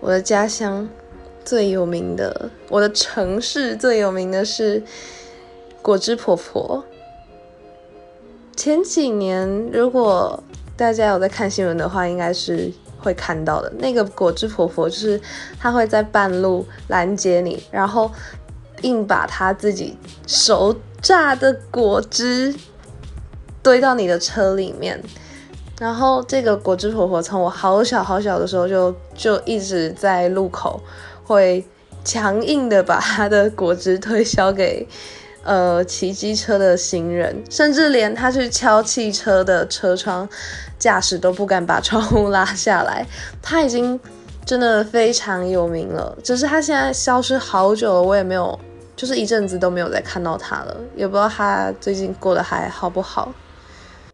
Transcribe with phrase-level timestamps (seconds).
[0.00, 0.88] 我的家乡
[1.44, 4.82] 最有名的，我的城市最有名的是
[5.82, 6.84] 果汁婆婆。
[8.56, 10.42] 前几年，如果
[10.76, 13.72] 大家有在看新闻的话，应该是会看到的。
[13.78, 15.20] 那个果汁婆婆就是
[15.58, 18.10] 她会在半路拦截你，然后
[18.82, 22.54] 硬把她自己手榨的果汁
[23.62, 25.02] 堆到你的车里面。
[25.78, 30.80] 然后这个果汁婆婆从我好小好小的时候就就一直在路口
[31.24, 31.64] 会
[32.04, 34.86] 强硬的把她的果汁推销给。
[35.48, 40.28] 呃，骑机车的行人，甚至连他去敲汽车的车窗，
[40.76, 43.06] 驾驶都不敢把窗户拉下来。
[43.40, 44.00] 他已经
[44.44, 48.58] 真的非常有名了，只是他现在消失好久了，我也没有，
[48.96, 53.32] 就是一阵子都没有再看到他了，也不知道他最近过得还好不好。